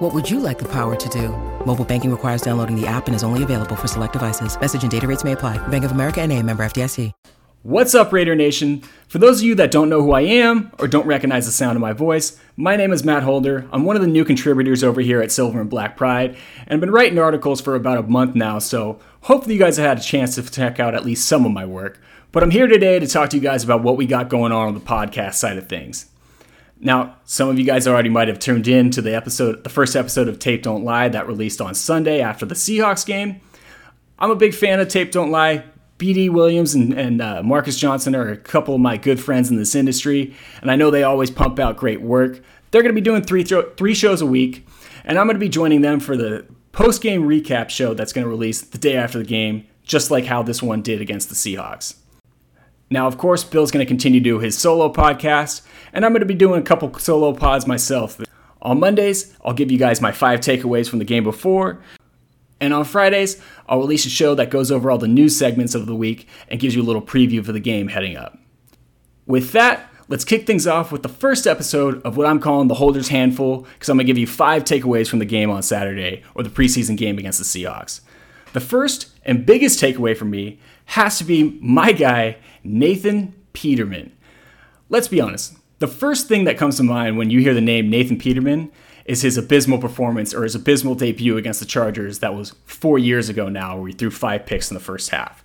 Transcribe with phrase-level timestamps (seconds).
[0.00, 1.28] What would you like the power to do?
[1.66, 4.58] Mobile banking requires downloading the app and is only available for select devices.
[4.58, 5.58] Message and data rates may apply.
[5.68, 7.12] Bank of America and a member FDIC.
[7.64, 8.80] What's up, Raider Nation?
[9.08, 11.76] For those of you that don't know who I am or don't recognize the sound
[11.76, 13.68] of my voice, my name is Matt Holder.
[13.72, 16.34] I'm one of the new contributors over here at Silver and Black Pride,
[16.66, 19.86] and I've been writing articles for about a month now, so hopefully you guys have
[19.86, 22.00] had a chance to check out at least some of my work.
[22.32, 24.68] But I'm here today to talk to you guys about what we got going on
[24.68, 26.06] on the podcast side of things.
[26.82, 29.94] Now, some of you guys already might have tuned in to the episode, the first
[29.94, 33.40] episode of Tape Don't Lie that released on Sunday after the Seahawks game.
[34.18, 35.64] I'm a big fan of Tape Don't Lie.
[35.98, 39.56] BD Williams and, and uh, Marcus Johnson are a couple of my good friends in
[39.56, 42.40] this industry, and I know they always pump out great work.
[42.70, 44.66] They're going to be doing three three shows a week,
[45.04, 48.24] and I'm going to be joining them for the post game recap show that's going
[48.24, 51.34] to release the day after the game, just like how this one did against the
[51.34, 51.99] Seahawks.
[52.90, 56.20] Now, of course, Bill's going to continue to do his solo podcast, and I'm going
[56.20, 58.20] to be doing a couple solo pods myself.
[58.60, 61.80] On Mondays, I'll give you guys my five takeaways from the game before.
[62.60, 65.86] And on Fridays, I'll release a show that goes over all the news segments of
[65.86, 68.38] the week and gives you a little preview for the game heading up.
[69.24, 72.74] With that, let's kick things off with the first episode of what I'm calling the
[72.74, 76.24] Holder's Handful, because I'm going to give you five takeaways from the game on Saturday,
[76.34, 78.00] or the preseason game against the Seahawks.
[78.52, 84.12] The first and biggest takeaway for me has to be my guy, Nathan Peterman.
[84.88, 87.88] Let's be honest, the first thing that comes to mind when you hear the name
[87.88, 88.70] Nathan Peterman
[89.06, 93.28] is his abysmal performance or his abysmal debut against the Chargers that was four years
[93.28, 95.42] ago now, where he threw five picks in the first half.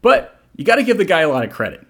[0.00, 1.86] But you got to give the guy a lot of credit.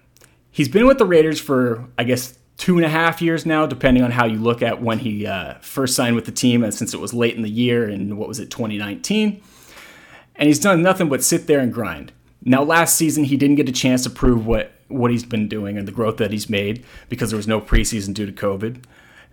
[0.51, 4.03] He's been with the Raiders for, I guess, two and a half years now, depending
[4.03, 6.93] on how you look at when he uh, first signed with the team, and since
[6.93, 9.41] it was late in the year in what was it, 2019.
[10.35, 12.11] And he's done nothing but sit there and grind.
[12.45, 15.77] Now, last season, he didn't get a chance to prove what, what he's been doing
[15.77, 18.83] and the growth that he's made because there was no preseason due to COVID.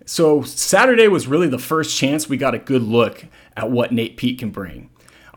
[0.05, 3.25] So, Saturday was really the first chance we got a good look
[3.57, 4.89] at what Nate Pete can bring.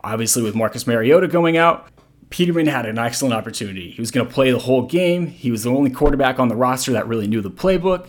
[0.02, 1.88] Obviously, with Marcus Mariota going out,
[2.30, 3.90] Peterman had an excellent opportunity.
[3.90, 5.26] He was going to play the whole game.
[5.26, 8.08] He was the only quarterback on the roster that really knew the playbook.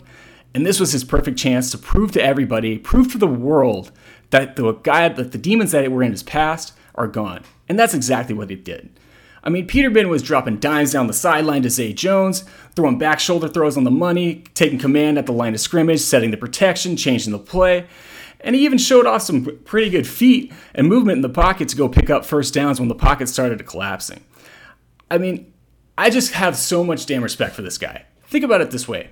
[0.53, 3.91] And this was his perfect chance to prove to everybody, prove to the world
[4.29, 7.43] that the guy that the demons that were in his past are gone.
[7.67, 8.89] And that's exactly what he did.
[9.45, 12.43] I mean, Peterman was dropping dimes down the sideline to Zay Jones,
[12.75, 16.31] throwing back shoulder throws on the money, taking command at the line of scrimmage, setting
[16.31, 17.85] the protection, changing the play.
[18.41, 21.75] And he even showed off some pretty good feet and movement in the pocket to
[21.75, 24.23] go pick up first downs when the pocket started collapsing.
[25.09, 25.53] I mean,
[25.97, 28.05] I just have so much damn respect for this guy.
[28.27, 29.09] Think about it this way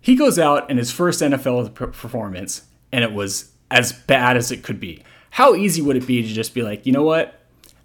[0.00, 4.62] he goes out in his first NFL performance, and it was as bad as it
[4.62, 5.02] could be.
[5.30, 7.40] How easy would it be to just be like, you know what?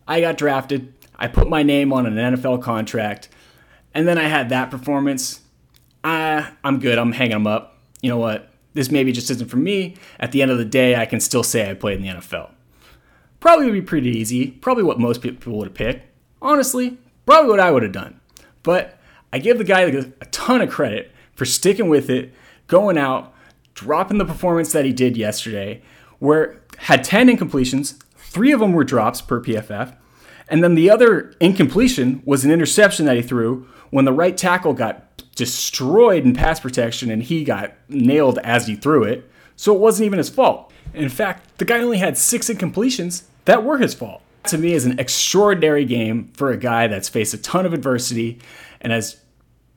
[0.07, 0.93] I got drafted.
[1.17, 3.29] I put my name on an NFL contract,
[3.93, 5.41] and then I had that performance.
[6.03, 6.97] I, I'm good.
[6.97, 7.77] I'm hanging them up.
[8.01, 8.51] You know what?
[8.73, 9.95] This maybe just isn't for me.
[10.19, 12.51] At the end of the day, I can still say I played in the NFL.
[13.39, 14.51] Probably would be pretty easy.
[14.51, 16.05] Probably what most people would have picked.
[16.41, 18.19] Honestly, probably what I would have done.
[18.63, 18.97] But
[19.31, 22.33] I give the guy a ton of credit for sticking with it,
[22.67, 23.33] going out,
[23.73, 25.81] dropping the performance that he did yesterday,
[26.19, 29.95] where had 10 incompletions, three of them were drops per PFF,
[30.47, 34.73] and then the other incompletion was an interception that he threw when the right tackle
[34.73, 39.29] got destroyed in pass protection and he got nailed as he threw it.
[39.55, 40.71] So it wasn't even his fault.
[40.93, 44.21] In fact, the guy only had six incompletions that were his fault.
[44.47, 48.39] To me, is an extraordinary game for a guy that's faced a ton of adversity
[48.79, 49.17] and has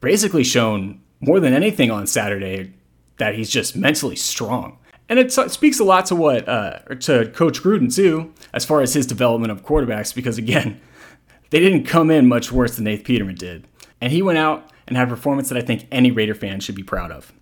[0.01, 2.75] basically shown more than anything on Saturday
[3.17, 4.78] that he's just mentally strong.
[5.09, 8.93] And it speaks a lot to what uh, to Coach Gruden too, as far as
[8.93, 10.81] his development of quarterbacks, because again,
[11.51, 13.67] they didn't come in much worse than Nate Peterman did,
[14.01, 16.75] and he went out and had a performance that I think any Raider fan should
[16.75, 17.33] be proud of.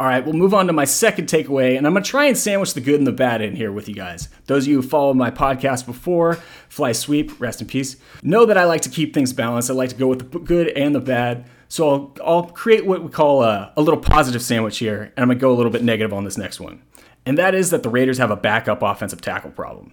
[0.00, 2.74] All right, we'll move on to my second takeaway, and I'm gonna try and sandwich
[2.74, 4.28] the good and the bad in here with you guys.
[4.46, 6.34] Those of you who followed my podcast before,
[6.68, 9.70] Fly Sweep, rest in peace, know that I like to keep things balanced.
[9.70, 11.48] I like to go with the good and the bad.
[11.68, 15.28] So I'll, I'll create what we call a, a little positive sandwich here, and I'm
[15.28, 16.82] gonna go a little bit negative on this next one
[17.28, 19.92] and that is that the Raiders have a backup offensive tackle problem.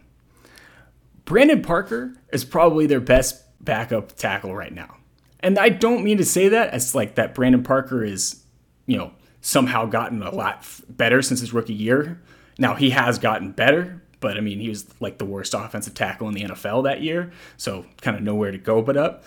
[1.26, 4.96] Brandon Parker is probably their best backup tackle right now.
[5.42, 8.42] And I don't mean to say that as like that Brandon Parker is,
[8.86, 9.12] you know,
[9.42, 12.22] somehow gotten a lot better since his rookie year.
[12.58, 16.30] Now he has gotten better, but I mean, he was like the worst offensive tackle
[16.30, 19.26] in the NFL that year, so kind of nowhere to go but up.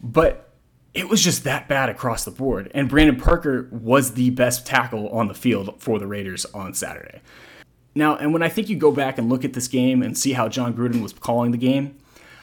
[0.00, 0.47] But
[0.94, 2.70] it was just that bad across the board.
[2.74, 7.20] And Brandon Parker was the best tackle on the field for the Raiders on Saturday.
[7.94, 10.32] Now, and when I think you go back and look at this game and see
[10.32, 11.96] how Jon Gruden was calling the game,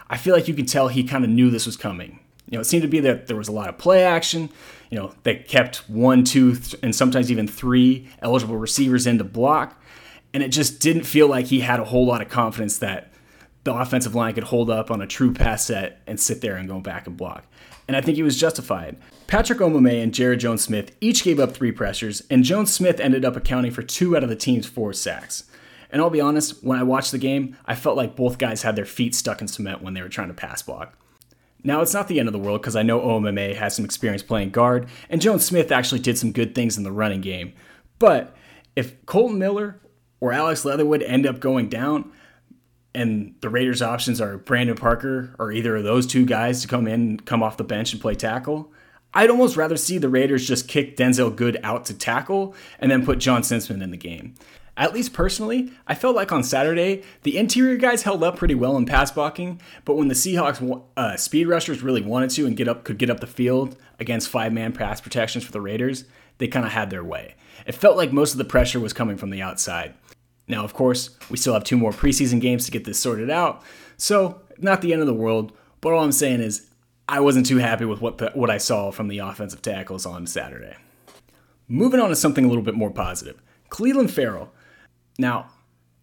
[0.09, 2.19] I feel like you can tell he kind of knew this was coming.
[2.49, 4.49] You know, it seemed to be that there was a lot of play action.
[4.91, 9.23] You know, they kept one, two, th- and sometimes even three eligible receivers in to
[9.23, 9.81] block.
[10.33, 13.11] And it just didn't feel like he had a whole lot of confidence that
[13.65, 16.69] the offensive line could hold up on a true pass set and sit there and
[16.69, 17.45] go back and block.
[17.87, 18.95] And I think he was justified.
[19.27, 23.25] Patrick Omameh and Jaryd Jones Smith each gave up three pressures, and Jones Smith ended
[23.25, 25.45] up accounting for two out of the team's four sacks.
[25.91, 28.75] And I'll be honest, when I watched the game, I felt like both guys had
[28.75, 30.97] their feet stuck in cement when they were trying to pass block.
[31.63, 34.21] Now, it's not the end of the world because I know Omameh has some experience
[34.21, 37.53] playing guard, and Jones Smith actually did some good things in the running game.
[37.97, 38.35] But
[38.75, 39.79] if Colton Miller
[40.19, 42.11] or Alex Leatherwood end up going down,
[42.95, 46.87] and the Raiders' options are Brandon Parker or either of those two guys to come
[46.87, 48.71] in, come off the bench and play tackle,
[49.13, 53.05] I'd almost rather see the Raiders just kick Denzelle Good out to tackle and then
[53.05, 54.33] put John Simpson in the game.
[54.77, 58.75] At least personally, I felt like on Saturday, the interior guys held up pretty well
[58.75, 62.67] in pass blocking, but when the Seahawks uh, speed rushers really wanted to and get
[62.67, 66.03] up could get up the field against five-man pass protections for the Raiders,
[66.39, 67.35] they kind of had their way.
[67.65, 69.93] It felt like most of the pressure was coming from the outside.
[70.47, 73.63] Now, of course, we still have two more preseason games to get this sorted out,
[73.97, 75.51] so not the end of the world,
[75.81, 76.69] but all I'm saying is
[77.07, 80.27] I wasn't too happy with what the, what I saw from the offensive tackles on
[80.27, 80.75] Saturday.
[81.67, 83.41] Moving on to something a little bit more positive.
[83.69, 84.51] Clelin Ferrell
[85.17, 85.49] now,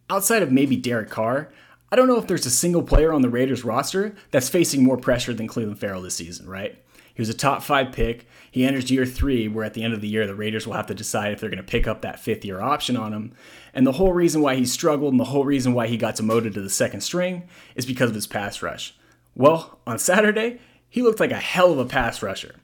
[0.09, 1.53] outside of maybe Derek Carr,
[1.91, 4.97] I don't know if there's a single player on the Raiders roster that's facing more
[4.97, 6.83] pressure than Clelin Ferrell this season, right?
[7.15, 8.27] He was a top five pick.
[8.51, 10.87] He enters year three, where at the end of the year, the Raiders will have
[10.87, 13.35] to decide if they're going to pick up that fifth year option on him.
[13.75, 16.55] And the whole reason why he struggled and the whole reason why he got demoted
[16.55, 18.95] to the second string is because of his pass rush.
[19.35, 22.57] Well, on Saturday, he looked like a hell of a pass rusher.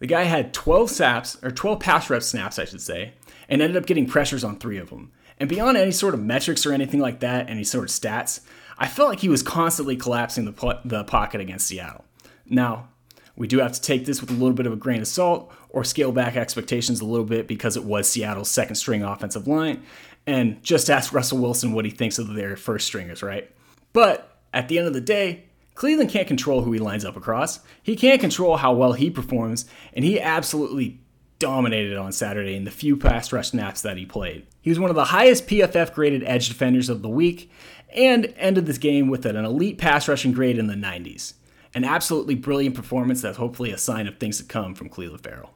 [0.00, 3.12] The guy had 12 saps, or 12 pass rep snaps, I should say,
[3.48, 5.12] and ended up getting pressures on three of them.
[5.38, 8.40] And beyond any sort of metrics or anything like that, any sort of stats,
[8.78, 12.04] I felt like he was constantly collapsing the, po- the pocket against Seattle.
[12.46, 12.88] Now,
[13.36, 15.52] we do have to take this with a little bit of a grain of salt
[15.70, 19.82] or scale back expectations a little bit because it was Seattle's second string offensive line.
[20.26, 23.50] And just ask Russell Wilson what he thinks of their first stringers, right?
[23.92, 25.44] But at the end of the day,
[25.74, 27.60] Clelin can't control who he lines up across.
[27.82, 29.64] He can't control how well he performs,
[29.94, 31.00] and he absolutely
[31.38, 34.46] dominated on Saturday in the few pass rush snaps that he played.
[34.60, 37.50] He was one of the highest PFF graded edge defenders of the week
[37.94, 41.34] and ended this game with an elite pass rushing grade in the 90s.
[41.74, 45.54] An absolutely brilliant performance that's hopefully a sign of things to come from Clelin Ferrell.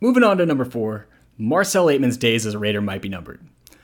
[0.00, 3.40] Moving on to number four, Marcell Ateman's days as a Raider might be numbered.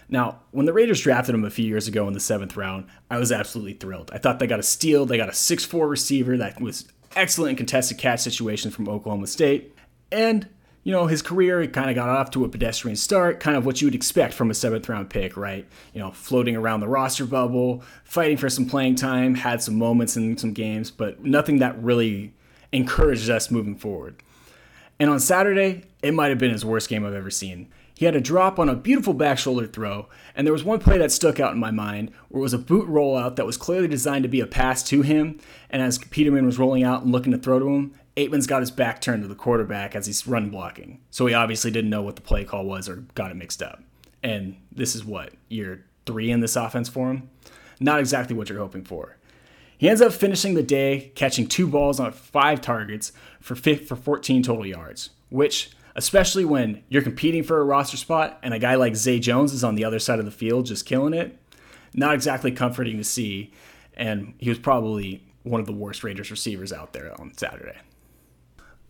[0.09, 3.19] Now, when the Raiders drafted him a few years ago in the seventh round, I
[3.19, 4.11] was absolutely thrilled.
[4.13, 6.87] I thought they got a steal, they got a 6'4 receiver that was
[7.17, 9.75] excellent in contested catch situations from Oklahoma State,
[10.13, 10.49] and
[10.85, 13.81] you know, his career kind of got off to a pedestrian start, kind of what
[13.81, 15.67] you would expect from a seventh round pick, right?
[15.95, 20.17] You know, floating around the roster bubble, fighting for some playing time, had some moments
[20.17, 22.35] in some games, but nothing that really
[22.71, 24.23] encouraged us moving forward.
[25.01, 27.69] And on Saturday, it might have been his worst game I've ever seen.
[27.97, 30.99] He had a drop on a beautiful back shoulder throw, and there was one play
[30.99, 33.87] that stuck out in my mind where it was a boot rollout that was clearly
[33.87, 35.39] designed to be a pass to him.
[35.71, 38.71] And as Peterman was rolling out and looking to throw to him, Ateman's got his
[38.71, 41.01] back turned to the quarterback as he's run blocking.
[41.11, 43.83] So he obviously didn't know what the play call was or got it mixed up.
[44.23, 47.29] And this is what, year three in this offense for him?
[47.81, 49.17] Not exactly what you're hoping for.
[49.77, 54.43] He ends up finishing the day catching two balls on five targets for, for 14
[54.43, 58.95] total yards, which, especially when you're competing for a roster spot and a guy like
[58.95, 61.37] Zay Jones is on the other side of the field just killing it,
[61.93, 63.53] not exactly comforting to see.
[63.95, 67.77] And he was probably one of the worst Raiders receivers out there on Saturday.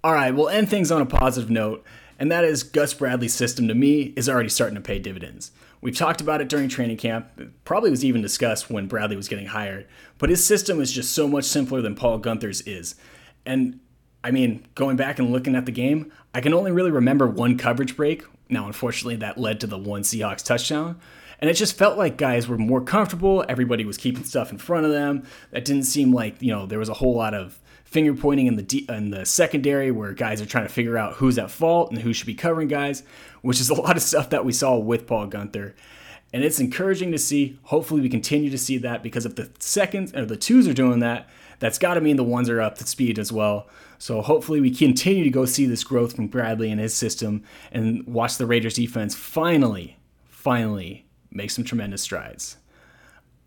[0.04, 1.82] All right, we'll end things on a positive note,
[2.18, 5.50] and that is Gus Bradley's system to me is already starting to pay dividends.
[5.80, 7.28] We've talked about it during training camp.
[7.38, 9.86] It probably was even discussed when Bradley was getting hired,
[10.18, 12.96] but his system is just so much simpler than Paul Guenther's is.
[13.46, 13.80] And
[14.22, 17.56] I mean, going back and looking at the game, I can only really remember one
[17.56, 18.24] coverage break.
[18.50, 21.00] Now, unfortunately, that led to the one Seahawks touchdown.
[21.40, 23.42] And it just felt like guys were more comfortable.
[23.48, 25.24] Everybody was keeping stuff in front of them.
[25.50, 27.58] That didn't seem like, you know, there was a whole lot of
[27.94, 31.38] finger pointing in the in the secondary where guys are trying to figure out who's
[31.38, 33.04] at fault and who should be covering guys,
[33.40, 35.74] which is a lot of stuff that we saw with Paul Guenther.
[36.32, 37.56] And it's encouraging to see.
[37.62, 40.98] Hopefully, we continue to see that because if the seconds or the twos are doing
[40.98, 41.28] that,
[41.60, 43.68] that's got to mean the ones are up to speed as well.
[43.98, 48.04] So hopefully, we continue to go see this growth from Bradley and his system and
[48.08, 49.98] watch the Raiders defense finally,
[50.28, 52.56] finally make some tremendous strides.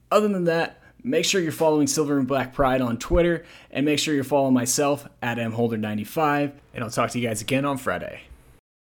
[0.09, 3.99] Other than that, Make sure you're following Silver and Black Pride on Twitter, and make
[3.99, 6.51] sure you're following myself at mholder95.
[6.73, 8.21] And I'll talk to you guys again on Friday.